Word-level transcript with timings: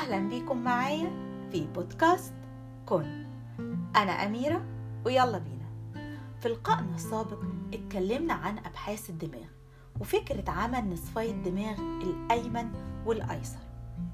أهلا 0.00 0.28
بيكم 0.28 0.64
معايا 0.64 1.10
في 1.52 1.66
بودكاست 1.66 2.34
كن 2.86 3.26
أنا 3.96 4.12
أميرة 4.12 4.64
ويلا 5.06 5.38
بينا. 5.38 5.66
في 6.40 6.48
لقائنا 6.48 6.94
السابق 6.94 7.38
اتكلمنا 7.74 8.34
عن 8.34 8.58
أبحاث 8.58 9.10
الدماغ 9.10 9.44
وفكرة 10.00 10.50
عمل 10.50 10.92
نصفي 10.92 11.30
الدماغ 11.30 11.80
الأيمن 11.80 12.70
والأيسر 13.06 13.58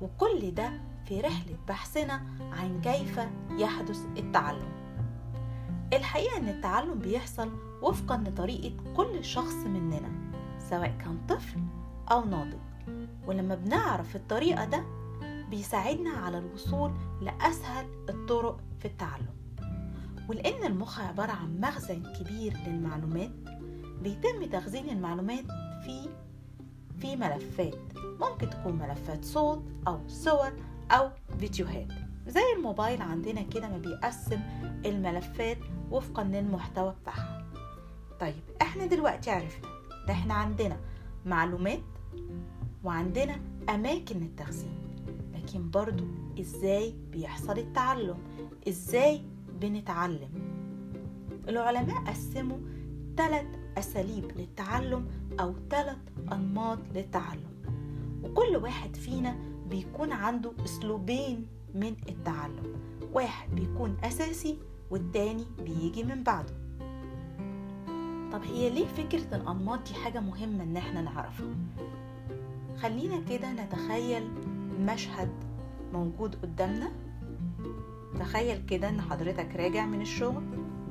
وكل 0.00 0.54
ده 0.54 0.70
في 1.04 1.20
رحلة 1.20 1.56
بحثنا 1.68 2.22
عن 2.40 2.80
كيف 2.80 3.20
يحدث 3.50 4.06
التعلم. 4.18 4.72
الحقيقة 5.92 6.36
أن 6.36 6.48
التعلم 6.48 6.98
بيحصل 6.98 7.50
وفقا 7.82 8.16
لطريقة 8.16 8.74
كل 8.96 9.24
شخص 9.24 9.54
مننا 9.54 10.10
سواء 10.58 10.94
كان 10.98 11.18
طفل 11.28 11.60
أو 12.10 12.24
ناضج. 12.24 12.58
ولما 13.26 13.54
بنعرف 13.54 14.16
الطريقة 14.16 14.64
ده 14.64 14.95
بيساعدنا 15.50 16.10
على 16.10 16.38
الوصول 16.38 16.92
لأسهل 17.20 17.86
الطرق 18.08 18.60
في 18.78 18.84
التعلم. 18.84 19.36
ولأن 20.28 20.64
المخ 20.64 21.00
عبارة 21.00 21.32
عن 21.32 21.60
مخزن 21.60 22.02
كبير 22.12 22.56
للمعلومات 22.66 23.30
بيتم 24.02 24.44
تخزين 24.52 24.88
المعلومات 24.88 25.44
في 25.84 26.08
في 27.00 27.16
ملفات. 27.16 27.78
ممكن 28.20 28.50
تكون 28.50 28.78
ملفات 28.78 29.24
صوت 29.24 29.62
أو 29.88 30.00
صور 30.08 30.52
أو 30.90 31.10
فيديوهات. 31.38 31.88
زي 32.26 32.40
الموبايل 32.56 33.02
عندنا 33.02 33.42
كده 33.42 33.68
ما 33.68 33.78
بيقسم 33.78 34.40
الملفات 34.86 35.58
وفقا 35.90 36.24
للمحتوى 36.24 36.94
بتاعها. 37.02 37.46
طيب 38.20 38.34
إحنا 38.62 38.86
دلوقتي 38.86 39.30
عرفنا 39.30 39.68
إن 40.04 40.10
إحنا 40.10 40.34
عندنا 40.34 40.76
معلومات 41.26 41.82
وعندنا 42.84 43.40
أماكن 43.68 44.22
التخزين. 44.22 44.85
لكن 45.46 45.70
برضو 45.70 46.04
إزاي 46.40 46.94
بيحصل 47.12 47.58
التعلم؟ 47.58 48.16
إزاي 48.68 49.22
بنتعلم؟ 49.60 50.28
العلماء 51.48 52.04
قسموا 52.04 52.58
ثلاث 53.16 53.46
أساليب 53.78 54.24
للتعلم 54.36 55.06
أو 55.40 55.54
ثلاث 55.70 55.98
أنماط 56.32 56.78
للتعلم. 56.94 57.50
وكل 58.24 58.56
واحد 58.56 58.96
فينا 58.96 59.36
بيكون 59.70 60.12
عنده 60.12 60.52
أسلوبين 60.64 61.46
من 61.74 61.96
التعلم. 62.08 62.80
واحد 63.12 63.54
بيكون 63.54 63.96
أساسي 64.04 64.58
والتاني 64.90 65.44
بيجي 65.64 66.04
من 66.04 66.22
بعده. 66.22 66.54
طب 68.32 68.42
هي 68.44 68.70
ليه 68.70 68.86
فكرة 68.86 69.36
الأنماط 69.36 69.88
دي 69.88 69.94
حاجة 69.94 70.20
مهمة 70.20 70.62
إن 70.62 70.76
إحنا 70.76 71.02
نعرفها؟ 71.02 71.54
خلينا 72.82 73.20
كده 73.20 73.52
نتخيل 73.52 74.28
مشهد 74.78 75.28
موجود 75.92 76.34
قدامنا؟ 76.34 76.92
تخيل 78.18 78.66
كده 78.66 78.88
إن 78.88 79.00
حضرتك 79.00 79.56
راجع 79.56 79.86
من 79.86 80.00
الشغل 80.00 80.42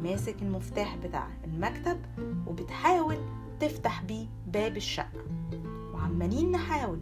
ماسك 0.03 0.41
المفتاح 0.41 0.95
بتاع 0.97 1.27
المكتب 1.43 1.97
وبتحاول 2.47 3.17
تفتح 3.59 4.03
بيه 4.03 4.27
باب 4.47 4.77
الشقة. 4.77 5.25
وعمالين 5.93 6.51
نحاول 6.51 6.99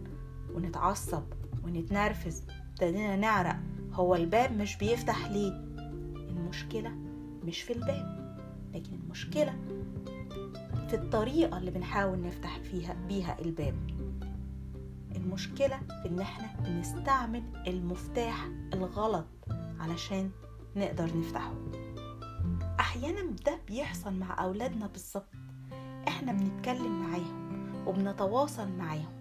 ونتعصب 0.54 1.22
ونتنرفز 1.64 2.42
ابتدينا 2.70 3.16
نعرق 3.16 3.56
هو 3.92 4.14
الباب 4.14 4.52
مش 4.52 4.76
بيفتح 4.76 5.30
ليه؟ 5.30 5.50
المشكلة 6.28 6.90
مش 7.44 7.62
في 7.62 7.72
الباب 7.72 8.24
لكن 8.74 8.94
المشكلة 8.94 9.54
في 10.88 10.94
الطريقة 10.94 11.58
اللي 11.58 11.70
بنحاول 11.70 12.20
نفتح 12.20 12.58
فيها 12.58 12.96
بيها 13.08 13.36
الباب. 13.40 13.74
المشكلة 15.16 15.78
في 16.02 16.08
إن 16.08 16.20
إحنا 16.20 16.46
بنستعمل 16.60 17.42
المفتاح 17.66 18.48
الغلط 18.74 19.26
علشان 19.80 20.30
نقدر 20.76 21.18
نفتحه. 21.18 21.54
أحيانا 22.80 23.22
ده 23.46 23.58
بيحصل 23.68 24.14
مع 24.14 24.44
أولادنا 24.44 24.86
بالظبط. 24.86 25.28
إحنا 26.08 26.32
بنتكلم 26.32 27.00
معاهم 27.02 27.44
وبنتواصل 27.86 28.68
معاهم 28.72 29.12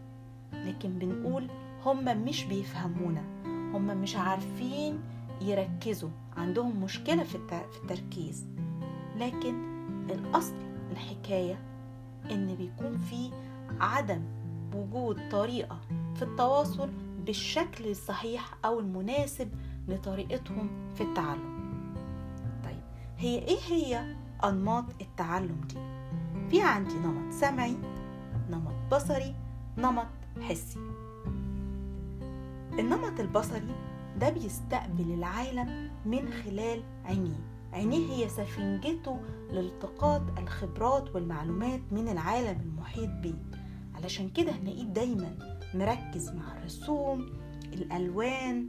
لكن 0.54 1.00
بنقول 1.00 1.50
هم 1.86 2.24
مش 2.26 2.44
بيفهمونا 2.44 3.24
هم 3.74 3.98
مش 3.98 4.16
عارفين 4.16 5.00
يركزوا 5.42 6.10
عندهم 6.38 6.84
مشكلة 6.84 7.24
في 7.24 7.36
التركيز. 7.82 8.46
لكن 9.16 9.56
الأصل 10.10 10.56
الحكاية 10.92 11.60
إن 12.32 12.56
بيكون 12.56 12.98
في 12.98 13.32
عدم 13.80 14.22
وجود 14.76 15.30
طريقة 15.32 15.80
في 16.16 16.22
التواصل 16.22 16.90
بالشكل 17.26 17.88
الصحيح 17.88 18.54
أو 18.66 18.80
المناسب 18.80 19.50
لطريقتهم 19.88 20.70
في 20.96 21.04
التعلم. 21.04 21.54
طيب 22.64 22.82
هي 23.18 23.40
إيه 23.40 23.60
هي 23.70 24.16
أنماط 24.44 24.86
التعلم 25.02 25.62
دي؟ 25.70 25.78
في 26.50 26.62
عندي 26.62 26.94
نمط 26.96 27.34
سمعي 27.34 27.78
نمط 28.50 28.74
بصري 28.92 29.36
نمط 29.78 30.08
حسي. 30.42 30.80
النمط 32.80 33.20
البصري 33.20 33.76
ده 34.20 34.30
بيستقبل 34.30 35.14
العالم 35.14 35.92
من 36.06 36.30
خلال 36.34 36.84
عينيه. 37.06 37.40
عينيه 37.74 38.14
هي 38.14 38.30
سفنجته 38.30 39.20
لالتقاط 39.52 40.22
الخبرات 40.38 41.16
والمعلومات 41.16 41.82
من 41.92 42.08
العالم 42.08 42.62
المحيط 42.62 43.10
بيه. 43.10 43.63
علشان 44.04 44.30
كده 44.30 44.52
هنلاقيه 44.52 44.84
دايما 44.84 45.36
مركز 45.74 46.30
مع 46.30 46.58
الرسوم 46.58 47.30
الألوان 47.74 48.68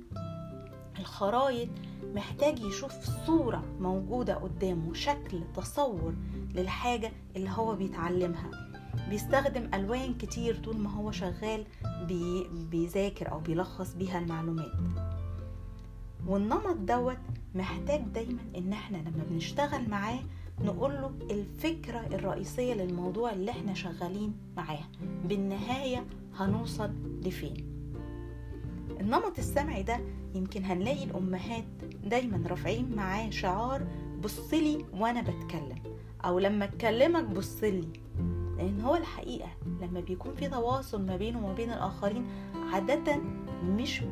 الخرايط. 0.98 1.68
محتاج 2.14 2.58
يشوف 2.58 2.92
صورة 3.26 3.64
موجودة 3.80 4.34
قدامه 4.34 4.94
شكل 4.94 5.40
تصور 5.56 6.14
للحاجة 6.54 7.12
اللي 7.36 7.50
هو 7.50 7.74
بيتعلمها. 7.76 8.50
بيستخدم 9.10 9.74
ألوان 9.74 10.14
كتير 10.14 10.56
طول 10.56 10.76
ما 10.76 10.90
هو 10.90 11.10
شغال 11.10 11.64
بي 12.08 12.46
بيذاكر 12.70 13.32
أو 13.32 13.40
بيلخص 13.40 13.94
بيها 13.94 14.18
المعلومات. 14.18 14.72
والنمط 16.26 16.76
دوت 16.76 17.18
محتاج 17.54 18.00
دايما 18.00 18.42
إن 18.56 18.72
إحنا 18.72 18.96
لما 18.96 19.24
بنشتغل 19.30 19.88
معاه 19.90 20.20
نقول 20.60 20.92
له 20.94 21.10
الفكرة 21.30 21.98
الرئيسية 22.00 22.74
للموضوع 22.74 23.32
اللي 23.32 23.50
إحنا 23.50 23.74
شغالين 23.74 24.34
معاه. 24.56 24.84
بالنهاية 25.24 26.04
هنوصل 26.36 26.90
لفين؟ 27.24 27.56
النمط 29.00 29.38
السمعي 29.38 29.82
ده 29.82 30.00
يمكن 30.34 30.64
هنلاقي 30.64 31.04
الأمهات 31.04 31.64
دايما 32.04 32.48
رافعين 32.48 32.96
معاه 32.96 33.30
شعار 33.30 33.86
بصلي 34.24 34.84
وأنا 34.94 35.20
بتكلم 35.20 35.78
أو 36.24 36.38
لما 36.38 36.64
أتكلمك 36.64 37.24
بصلي 37.24 37.88
لأن 38.56 38.80
هو 38.80 38.96
الحقيقة 38.96 39.48
لما 39.82 40.00
بيكون 40.00 40.34
في 40.34 40.48
تواصل 40.48 41.06
ما 41.06 41.16
بينه 41.16 41.44
وما 41.44 41.54
بين 41.54 41.70
الآخرين 41.70 42.26
عادة 42.72 43.16
مش 43.64 44.02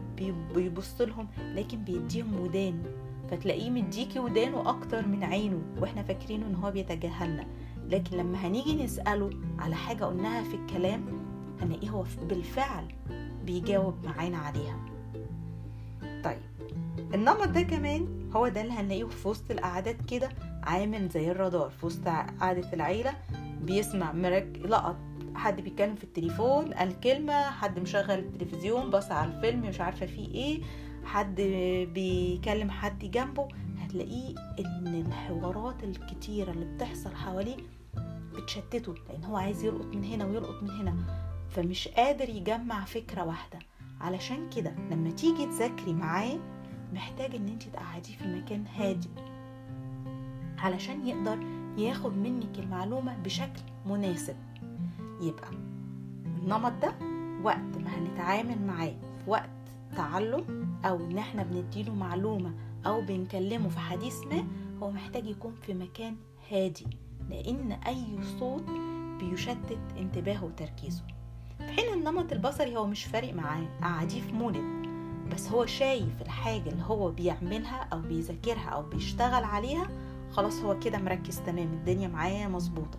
بيبص 0.55 1.01
لهم 1.01 1.29
لكن 1.55 1.79
بيديهم 1.85 2.41
ودانه 2.41 2.85
فتلاقيه 3.33 3.71
مديكي 3.71 4.19
ودانه 4.19 4.69
أكتر 4.71 5.07
من 5.07 5.25
عينه 5.25 5.63
وإحنا 5.81 6.03
فاكرينه 6.03 6.47
إن 6.47 6.55
هو 6.55 6.71
بيتجاهلنا. 6.71 7.47
لكن 7.89 8.17
لما 8.17 8.47
هنيجي 8.47 8.85
نسأله 8.85 9.31
على 9.59 9.75
حاجة 9.75 10.05
قلناها 10.05 10.43
في 10.43 10.55
الكلام 10.55 11.05
هنلاقيه 11.61 11.91
هو 11.91 12.05
بالفعل 12.29 12.85
بيجاوب 13.45 13.95
معانا 14.05 14.39
عليها. 14.39 14.77
طيب 16.25 16.39
النمط 17.15 17.49
ده 17.49 17.63
كمان 17.63 18.31
هو 18.37 18.49
ده 18.49 18.61
اللي 18.61 18.73
هنلاقيه 18.73 19.05
في 19.05 19.29
وسط 19.29 19.51
القعدات 19.51 19.97
كده 20.11 20.29
عامل 20.63 21.09
زي 21.09 21.31
الرادار. 21.31 21.71
في 21.71 21.87
وسط 21.87 22.09
قعدة 22.41 22.73
العيلة 22.73 23.13
بيسمع 23.63 24.13
مرك 24.13 24.61
لقط. 24.65 24.97
حد 25.35 25.61
بيتكلم 25.61 25.95
في 25.95 26.05
التليفون 26.05 26.75
قال 26.75 27.01
كلمة 27.01 27.43
حد 27.51 27.79
مشغل 27.79 28.11
التلفزيون 28.19 28.91
بص 28.91 29.11
على 29.11 29.35
الفيلم 29.35 29.61
مش 29.61 29.81
عارفة 29.81 30.07
فيه 30.07 30.35
إيه. 30.35 30.63
حد 31.05 31.41
بيكلم 31.95 32.71
حد 32.71 32.99
جنبه 32.99 33.49
هتلاقيه 33.79 34.35
إن 34.59 35.05
الحوارات 35.07 35.85
الكتيرة 35.85 36.51
اللي 36.51 36.65
بتحصل 36.65 37.15
حواليه 37.15 37.57
بتشتته 38.35 38.95
لأن 39.09 39.25
هو 39.25 39.37
عايز 39.37 39.65
يلقط 39.65 39.87
من 39.97 40.05
هنا 40.05 40.25
ويلقط 40.25 40.63
من 40.63 40.71
هنا. 40.71 40.95
فمش 41.51 41.89
قادر 41.89 42.29
يجمع 42.29 42.85
فكرة 42.85 43.25
واحدة. 43.25 43.59
علشان 44.01 44.51
كده 44.51 44.75
لما 44.91 45.11
تيجي 45.11 45.47
تذاكري 45.47 45.93
معاه 45.93 46.39
محتاج 46.93 47.35
إن 47.35 47.49
انت 47.49 47.63
تقعديه 47.63 48.17
في 48.17 48.29
مكان 48.29 48.65
هادي. 48.67 49.09
علشان 50.59 51.07
يقدر 51.07 51.39
ياخد 51.79 52.13
منك 52.17 52.59
المعلومة 52.59 53.17
بشكل 53.19 53.63
مناسب. 53.87 54.37
يبقى 55.21 55.51
النمط 56.27 56.73
ده 56.83 56.93
وقت 57.43 57.77
ما 57.85 57.91
هنتعامل 57.99 58.67
معاه 58.67 58.95
في 59.25 59.31
وقت 59.31 59.51
تعلم 59.97 60.62
أو 60.85 60.97
إن 60.97 61.19
إحنا 61.19 61.43
بنديله 61.43 61.95
معلومة 61.95 62.55
أو 62.87 63.01
بنكلمه 63.01 63.69
في 63.69 63.79
حديث 63.79 64.21
ما 64.27 64.45
هو 64.83 64.91
محتاج 64.91 65.27
يكون 65.27 65.55
في 65.67 65.75
مكان 65.75 66.17
هادي 66.51 66.87
لأن 67.31 67.73
أي 67.73 68.05
صوت 68.39 68.65
بيشتت 69.21 69.79
انتباهه 69.99 70.45
وتركيزه. 70.45 71.03
في 71.59 71.73
حين 71.73 71.93
النمط 71.95 72.33
البصري 72.33 72.77
هو 72.77 72.87
مش 72.87 73.05
فارق 73.05 73.35
معاه 73.35 73.67
قعديه 73.83 74.21
في 74.21 74.33
مولد 74.33 74.83
بس 75.35 75.49
هو 75.49 75.67
شايف 75.67 76.23
الحاجة 76.23 76.69
اللي 76.71 76.83
هو 76.83 77.11
بيعملها 77.11 77.89
أو 77.93 78.01
بيذاكرها 78.01 78.69
أو 78.69 78.83
بيشتغل 78.83 79.45
عليها 79.45 79.89
خلاص 80.33 80.61
هو 80.61 80.79
كده 80.79 80.99
مركز 80.99 81.41
تمام 81.41 81.73
الدنيا 81.73 82.09
معاه 82.09 82.49
مظبوطة. 82.49 82.99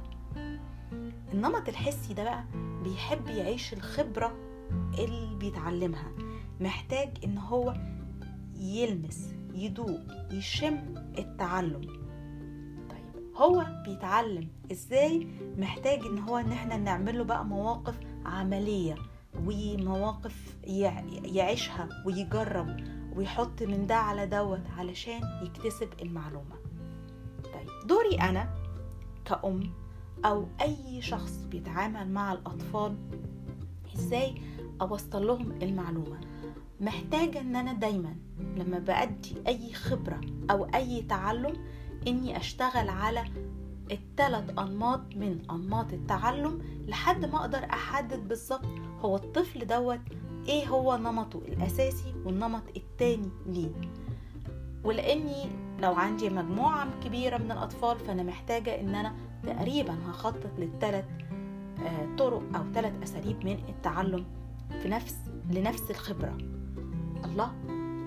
النمط 1.34 1.70
الحسي 1.70 2.14
ده 2.14 2.24
بقى 2.24 2.44
بيحب 2.84 3.28
يعيش 3.28 3.74
الخبرة 3.74 4.34
اللي 5.00 5.36
بيتعلمها. 5.36 6.12
محتاج 6.60 7.10
إن 7.24 7.38
هو 7.38 7.74
يلمس 8.56 9.34
يدوق 9.54 10.00
يشم 10.32 10.96
التعلم. 11.18 11.82
طيب 12.90 13.36
هو 13.36 13.66
بيتعلم 13.86 14.48
إزاي؟ 14.72 15.28
محتاج 15.58 16.00
إن 16.06 16.20
هو 16.20 16.38
إن 16.38 16.52
إحنا 16.52 16.78
نعمل 16.78 17.18
له 17.18 17.24
بقى 17.24 17.46
مواقف 17.46 18.00
عملية 18.26 18.96
ومواقف 19.46 20.58
يعيشها 21.24 21.90
ويجرب 22.06 22.78
ويحط 23.16 23.62
من 23.64 23.88
ده 23.88 23.96
على 23.96 24.26
دوت 24.26 24.68
علشان 24.78 25.22
يكتسب 25.44 25.90
المعلومة. 26.02 26.56
طيب 27.44 27.88
دوري 27.88 28.16
أنا 28.22 28.54
كأم 29.26 29.74
أو 30.26 30.48
أي 30.62 31.02
شخص 31.02 31.38
بيتعامل 31.52 32.12
مع 32.12 32.34
الأطفال 32.34 32.96
إزاي 33.96 34.36
أوصل 34.82 35.28
لهم 35.28 35.52
المعلومة؟ 35.62 36.20
محتاجة 36.84 37.42
إن 37.42 37.56
أنا 37.56 37.74
دايما 37.74 38.16
لما 38.40 38.80
بأدي 38.80 39.36
أي 39.48 39.74
خبرة 39.74 40.22
أو 40.52 40.66
أي 40.66 41.02
تعلم 41.02 41.54
إني 42.08 42.38
أشتغل 42.38 42.90
على 42.90 43.24
الثلاث 43.92 44.60
أنماط 44.60 45.02
من 45.16 45.40
أنماط 45.52 45.94
التعلم 45.94 46.62
لحد 46.88 47.26
ما 47.26 47.40
أقدر 47.40 47.64
أحدد 47.64 48.28
بالظبط 48.28 48.66
هو 49.00 49.16
الطفل 49.16 49.68
دوت 49.68 50.00
إيه 50.48 50.68
هو 50.68 50.98
نمطه 50.98 51.42
الأساسي 51.48 52.14
والنمط 52.26 52.64
التاني 52.76 53.30
ليه. 53.46 53.72
ولأني 54.84 55.50
لو 55.82 55.94
عندي 55.94 56.30
مجموعة 56.30 56.88
كبيرة 57.04 57.38
من 57.38 57.52
الأطفال 57.52 58.00
فأنا 58.00 58.24
محتاجة 58.24 58.80
إن 58.80 58.96
أنا 58.96 59.16
تقريبا 59.44 59.96
هخطط 60.10 60.52
للثلاث 60.58 61.06
طرق 62.18 62.44
أو 62.56 62.64
ثلاث 62.74 63.04
أساليب 63.04 63.46
من 63.46 63.58
التعلم 63.70 64.26
في 64.82 64.90
نفس 64.90 65.16
لنفس 65.52 65.92
الخبرة. 65.92 66.38
الله. 67.34 67.52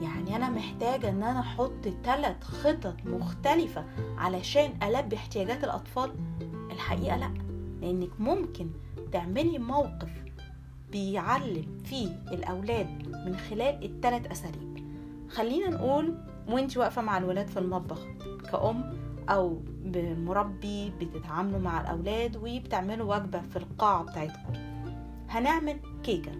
يعني 0.02 0.36
أنا 0.36 0.50
محتاجة 0.50 1.08
إن 1.10 1.22
أنا 1.22 1.40
أحط 1.40 1.88
ثلاث 2.04 2.44
خطط 2.44 2.94
مختلفة 3.04 3.84
علشان 4.18 4.70
ألبي 4.82 5.16
احتياجات 5.16 5.64
الأطفال؟ 5.64 6.10
الحقيقة 6.70 7.16
لأ. 7.16 7.30
لأنك 7.80 8.10
ممكن 8.18 8.70
تعملي 9.12 9.58
موقف 9.58 10.10
بيعلم 10.92 11.78
فيه 11.84 12.08
الأولاد 12.32 12.86
من 13.26 13.36
خلال 13.36 13.84
الثلاث 13.84 14.26
أساليب. 14.26 14.86
خلينا 15.30 15.68
نقول 15.70 16.14
وانت 16.48 16.76
واقفة 16.76 17.02
مع 17.02 17.18
الولاد 17.18 17.46
في 17.48 17.58
المطبخ 17.58 18.00
كأم 18.52 18.96
أو 19.28 19.60
بمربي 19.84 20.90
بتتعاملوا 21.00 21.60
مع 21.60 21.80
الأولاد 21.80 22.36
وبتعملوا 22.36 23.16
وجبة 23.16 23.40
في 23.40 23.56
القاعة 23.56 24.02
بتاعتكم. 24.02 24.52
هنعمل 25.28 25.76
كيكة. 26.02 26.32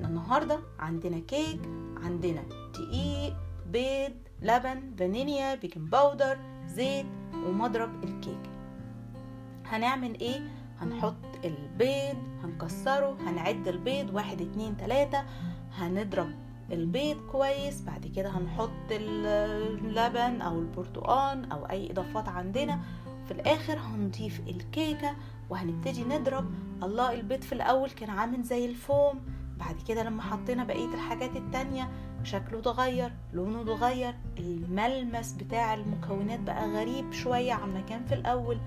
إحنا 0.00 0.08
النهاردة 0.08 0.60
عندنا 0.78 1.18
كيك 1.18 1.60
عندنا 2.02 2.42
دقيق 2.74 3.34
بيض 3.72 4.12
لبن 4.42 4.94
فانيليا 4.98 5.54
baking 5.54 5.88
powder 5.88 6.38
زيت 6.66 7.06
ومضرب 7.34 8.04
الكيك. 8.04 8.50
هنعمل 9.66 10.20
إيه؟ 10.20 10.40
هنحط 10.78 11.44
البيض 11.44 12.16
هنكسره 12.44 13.16
هنعد 13.20 13.68
البيض 13.68 14.14
واحد 14.14 14.40
اتنين 14.40 14.76
تلاتة 14.76 15.24
هنضرب 15.72 16.30
البيض 16.72 17.16
كويس. 17.32 17.80
بعد 17.82 18.06
كده 18.16 18.28
هنحط 18.30 18.90
اللبن 18.90 20.40
أو 20.40 20.58
البرتقان 20.58 21.44
أو 21.44 21.64
اي 21.64 21.90
اضافات 21.90 22.28
عندنا. 22.28 22.80
في 23.26 23.30
الآخر 23.30 23.78
هنضيف 23.78 24.40
الكيكة 24.48 25.16
وهنبتدي 25.50 26.04
نضرب. 26.04 26.50
الله 26.82 27.12
البيض 27.12 27.42
في 27.42 27.52
الأول 27.52 27.90
كان 27.90 28.10
عامل 28.10 28.42
زي 28.42 28.64
الفوم. 28.64 29.20
بعد 29.60 29.76
كده 29.88 30.02
لما 30.02 30.22
حطينا 30.22 30.64
بقية 30.64 30.94
الحاجات 30.94 31.36
التانية 31.36 31.88
شكله 32.24 32.58
اتغير 32.58 33.12
لونه 33.32 33.60
اتغير 33.62 34.14
الملمس 34.38 35.32
بتاع 35.32 35.74
المكونات 35.74 36.40
بقى 36.40 36.68
غريب 36.70 37.12
شوية 37.12 37.52
عن 37.52 37.74
ما 37.74 37.80
كان 37.80 38.04
في 38.04 38.14
الأول. 38.14 38.58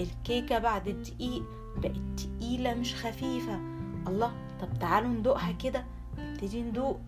الكيكة 0.00 0.58
بعد 0.58 0.88
الدقيق 0.88 1.42
بقت 1.76 1.96
تقيلة 2.20 2.74
مش 2.74 2.94
خفيفة. 2.94 3.60
الله 4.06 4.32
طب 4.60 4.78
تعالوا 4.80 5.08
ندوقها 5.08 5.52
كده. 5.52 5.84
نبتدي 6.18 6.62
ندوق. 6.62 7.00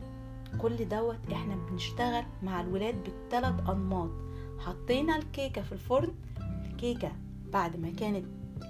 كل 0.59 0.89
دوت 0.89 1.19
إحنا 1.33 1.57
بنشتغل 1.57 2.25
مع 2.43 2.61
الولاد 2.61 2.95
بالثلاث 3.05 3.69
أنماط. 3.71 4.11
حطينا 4.59 5.17
الكيكة 5.17 5.63
في 5.63 5.73
الفرن. 5.73 6.15
الكيكة 6.71 7.13
بعد 7.53 7.77
ما 7.77 7.91
كانت 7.91 8.25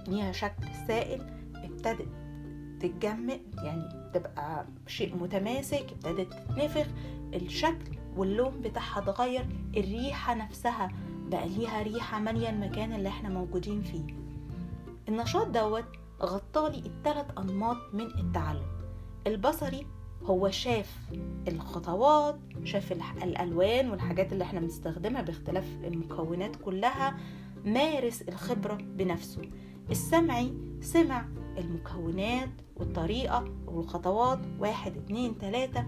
ليها 0.09 0.33
شكل 0.33 0.65
سائل 0.87 1.27
ابتدت 1.55 2.09
تتجمد 2.81 3.41
يعني 3.65 3.98
تبقى 4.15 4.67
شيء 4.87 5.17
متماسك 5.17 5.87
ابتدت 5.93 6.33
تتنفخ 6.33 6.87
الشكل 7.35 7.99
واللون 8.17 8.61
بتاعها 8.61 8.99
اتغير 8.99 9.47
الريحة 9.77 10.35
نفسها 10.35 10.89
بقى 11.29 11.49
ليها 11.49 11.83
ريحة 11.83 12.21
مالية 12.21 12.49
المكان 12.51 12.93
اللي 12.93 13.09
إحنا 13.09 13.29
موجودين 13.29 13.83
فيه. 13.83 14.07
النشاط 15.09 15.47
دوت 15.47 15.85
غطالي 16.23 16.79
الثلاث 16.79 17.27
أنماط 17.39 17.77
من 17.93 18.07
التعلم. 18.07 18.67
البصري 19.27 19.87
هو 20.25 20.51
شاف 20.51 20.97
الخطوات 21.49 22.39
شاف 22.65 22.93
الألوان 23.23 23.91
والحاجات 23.91 24.33
اللي 24.33 24.45
إحنا 24.45 24.61
بنستخدمها 24.61 25.23
باختلاف 25.23 25.65
المكونات 25.85 26.57
كلها 26.57 27.17
مارس 27.65 28.23
الخبرة 28.23 28.75
بنفسه. 28.75 29.43
السمعي 29.91 30.55
سمع 30.81 31.25
المكونات 31.59 32.49
والطريقة 32.79 33.45
والخطوات. 33.67 34.39
واحد 34.59 34.97
اتنين 34.97 35.39
تلاتة. 35.39 35.85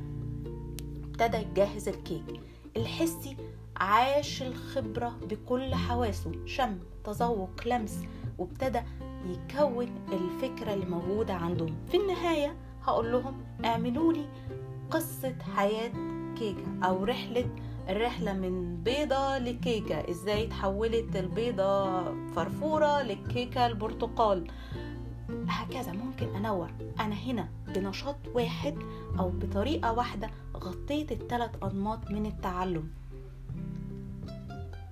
ابتدى 1.05 1.37
يجهز 1.37 1.89
الكيك. 1.89 2.41
الحسي 2.77 3.37
عاش 3.77 4.43
الخبرة 4.43 5.19
بكل 5.31 5.75
حواسه. 5.75 6.33
شم 6.47 6.79
تذوق 7.05 7.67
لمس 7.67 7.99
وابتدى 8.39 8.81
يكون 9.27 9.89
الفكرة 10.13 10.75
اللي 10.75 10.87
موجودة 10.87 11.35
عندهم. 11.35 11.77
في 11.91 11.97
النهاية 11.97 12.57
هقول 12.83 13.13
لهم 13.13 13.45
اعملوا 13.65 14.13
لي 14.13 14.25
قصة 14.91 15.35
حياة 15.57 15.93
كيكة 16.39 16.85
أو 16.85 17.05
رحلة 17.05 17.51
الرحلة 17.89 18.33
من 18.33 18.77
بيضة 18.83 19.39
لكيكة. 19.39 20.11
إزاي 20.11 20.47
تحولت 20.47 21.17
البيضة 21.17 22.03
فرفورة 22.33 23.03
للكيكة 23.03 23.67
البرتقال؟ 23.67 24.51
هكذا 25.51 25.93
ممكن 25.93 26.35
أنوع 26.37 26.71
أنا 27.01 27.15
هنا 27.15 27.49
بنشاط 27.75 28.17
واحد 28.35 28.75
أو 29.19 29.29
بطريقة 29.31 29.93
واحدة 29.93 30.31
غطيت 30.57 31.13
الثلاث 31.13 31.51
أنماط 31.63 32.11
من 32.11 32.27
التعلم. 32.27 32.91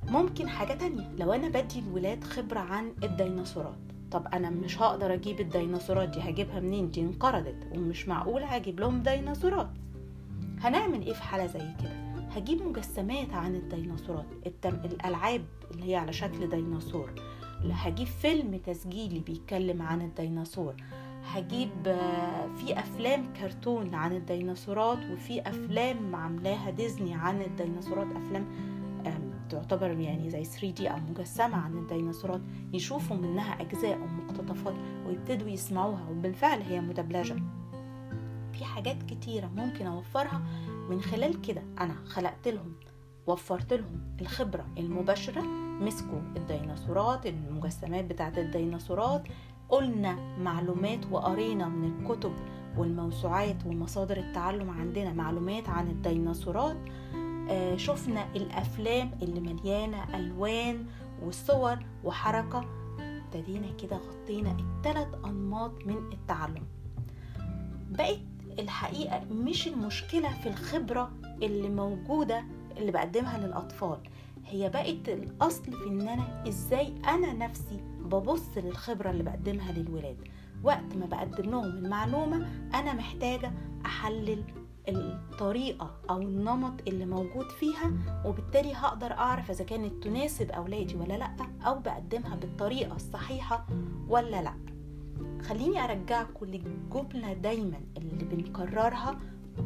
ممكن 0.09 0.49
حاجة 0.49 0.73
تانية. 0.75 1.11
لو 1.19 1.33
أنا 1.33 1.49
بدي 1.49 1.79
الولاد 1.79 2.25
خبرة 2.25 2.61
عن 2.61 2.93
الديناصورات 3.03 3.79
طب 4.11 4.27
أنا 4.27 4.50
مش 4.50 4.83
هقدر 4.83 5.15
أجيب 5.15 5.41
الديناصورات 5.41 6.09
دي 6.09 6.21
هجيبها 6.21 6.61
منين؟ 6.61 6.91
دي 6.91 7.00
انقرضت 7.00 7.57
ومش 7.75 8.09
معقول 8.09 8.43
هجيب 8.43 8.81
لهم 8.81 9.03
ديناصورات. 9.03 9.71
هنعمل 10.61 11.07
إيه 11.07 11.12
في 11.12 11.23
حالة 11.23 11.47
زي 11.47 11.59
كده؟ 11.83 12.09
هجيب 12.37 12.62
مجسمات 12.62 13.33
عن 13.35 13.55
الديناصورات 13.55 14.27
التم... 14.47 14.75
الألعاب 14.85 15.45
اللي 15.71 15.91
هي 15.91 15.97
على 15.97 16.12
شكل 16.12 16.49
ديناصور. 16.50 17.11
هجيب 17.65 18.07
فيلم 18.07 18.57
تسجيلي 18.67 19.21
بيتكلم 19.21 19.83
عن 19.83 20.03
الديناصور. 20.03 20.75
هجيب 21.25 21.71
في 22.57 22.79
أفلام 22.79 23.33
كرتون 23.33 23.95
عن 23.95 24.12
الديناصورات 24.12 24.99
وفي 25.12 25.41
أفلام 25.41 26.15
عاملاها 26.15 26.71
ديزني 26.71 27.15
عن 27.15 27.43
الديناصورات. 27.43 28.07
أفلام 28.07 28.47
تعتبر 29.50 29.91
يعني 29.91 30.31
زي 30.31 30.45
3 30.45 30.71
دي 30.71 30.88
أو 30.88 30.97
مجسمة 30.97 31.57
عن 31.57 31.79
الديناصورات. 31.79 32.41
يشوفوا 32.73 33.17
منها 33.17 33.61
أجزاء 33.61 34.00
ومقتطفات 34.00 34.75
ويبتدوا 35.07 35.49
يسمعوها 35.49 36.09
وبالفعل 36.11 36.62
هي 36.62 36.81
مدبلجة. 36.81 37.37
في 38.53 38.65
حاجات 38.65 39.03
كتيرة 39.03 39.47
ممكن 39.47 39.87
أوفرها 39.87 40.43
من 40.91 41.00
خلال 41.00 41.41
كده. 41.41 41.62
أنا 41.81 41.95
خلقت 42.05 42.49
لهم 42.49 42.73
وفرت 43.28 43.73
لهم 43.73 44.00
الخبرة 44.20 44.66
المباشرة. 44.78 45.40
مسكوا 45.80 46.18
الديناصورات 46.37 47.26
المجسمات 47.26 48.04
بتاعت 48.04 48.38
الديناصورات. 48.38 49.23
قلنا 49.68 50.37
معلومات 50.38 51.00
وقرينا 51.11 51.68
من 51.68 51.99
الكتب 51.99 52.32
والموسوعات 52.76 53.66
ومصادر 53.66 54.16
التعلم 54.16 54.70
عندنا 54.70 55.12
معلومات 55.12 55.68
عن 55.68 55.88
الديناصورات. 55.88 56.76
آه 57.50 57.76
شفنا 57.76 58.26
الأفلام 58.37 59.11
اللي 59.23 59.40
مليانة 59.40 60.16
ألوان 60.16 60.87
وصور 61.23 61.78
وحركة. 62.04 62.64
ابتدينا 63.00 63.66
كده 63.82 63.97
غطينا 63.97 64.56
الثلاث 64.61 65.08
أنماط 65.25 65.87
من 65.87 65.97
التعلم. 66.12 66.66
بقت 67.90 68.20
الحقيقة 68.58 69.25
مش 69.30 69.68
المشكلة 69.68 70.28
في 70.42 70.49
الخبرة 70.49 71.11
اللي 71.42 71.68
موجودة 71.68 72.44
اللي 72.78 72.92
بقدمها 72.92 73.38
للأطفال. 73.38 73.99
هي 74.47 74.68
بقت 74.68 75.08
الأصل 75.08 75.73
في 75.73 75.88
إن 75.88 76.08
أنا 76.08 76.44
إزاي 76.49 76.94
أنا 77.08 77.32
نفسي 77.32 77.80
ببص 78.00 78.56
للخبرة 78.56 79.11
اللي 79.11 79.23
بقدمها 79.23 79.73
للولاد. 79.73 80.16
وقت 80.64 80.97
ما 80.97 81.06
بقدم 81.06 81.50
لهم 81.50 81.64
المعلومة 81.64 82.49
أنا 82.75 82.92
محتاجة 82.92 83.52
أحلل 83.87 84.44
الطريقة 84.88 85.90
أو 86.11 86.18
النمط 86.18 86.88
اللي 86.88 87.06
موجود 87.06 87.50
فيها 87.50 87.92
وبالتالي 88.25 88.75
هقدر 88.75 89.12
أعرف 89.12 89.50
إذا 89.50 89.64
كانت 89.64 90.04
تناسب 90.04 90.50
أولادي 90.50 90.97
ولا 90.97 91.14
لأ 91.18 91.30
أو 91.66 91.78
بقدمها 91.78 92.37
بالطريقة 92.37 92.97
الصحيحة 92.97 93.66
ولا 94.08 94.42
لأ. 94.42 94.54
خليني 95.42 95.85
أرجعكم 95.85 96.47
للجملة 96.47 97.32
دايما 97.32 97.80
اللي 97.97 98.25
بنكررها 98.25 99.18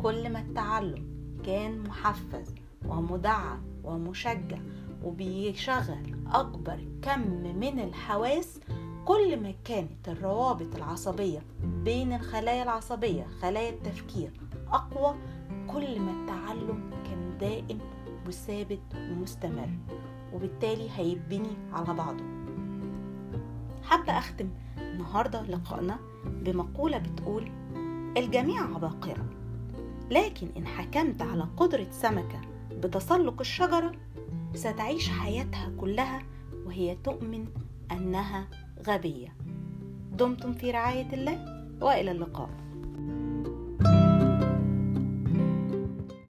كل 0.03 0.33
ما 0.33 0.41
التعلم 0.41 1.07
كان 1.45 1.79
محفز. 1.83 2.55
ومدعم 2.89 3.63
ومشجع 3.85 4.59
وبيشغل 5.05 6.17
أكبر 6.33 6.79
كم 7.03 7.21
من 7.61 7.81
الحواس 7.81 8.61
كل 9.05 9.41
ما 9.43 9.53
كانت 9.65 10.09
الروابط 10.09 10.77
العصبية 10.77 11.43
بين 11.85 12.13
الخلايا 12.13 12.63
العصبية 12.63 13.27
خلايا 13.43 13.71
التفكير 13.71 14.31
أقوى 14.73 15.15
كل 15.67 16.01
ما 16.01 16.11
التعلم 16.11 16.91
كان 17.05 17.39
دائم 17.41 17.79
وثابت 18.29 18.81
ومستمر 18.95 19.69
وبالتالي 20.35 20.89
هيبني 20.97 21.51
على 21.73 21.95
بعضه. 21.95 22.25
حابة 23.85 24.19
أختم 24.19 24.49
النهاردة 24.79 25.43
لقائنا 25.43 25.99
بمقولة 26.25 26.99
بتقول 26.99 27.51
الجميع 28.17 28.63
عباقرة 28.75 29.25
لكن 30.11 30.49
إن 30.57 30.67
حكمت 30.67 31.23
على 31.23 31.47
قدرة 31.57 31.87
سمكة 31.91 32.41
بتسلق 32.83 33.41
الشجرة 33.41 33.93
ستعيش 34.55 35.09
حياتها 35.09 35.73
كلها 35.81 36.23
وهي 36.67 36.97
تؤمن 37.05 37.47
أنها 37.93 38.49
غبية. 38.87 39.37
دمتم 40.13 40.53
في 40.53 40.71
رعاية 40.71 41.15
الله 41.15 41.67
وإلى 41.81 42.11
اللقاء. 42.11 42.51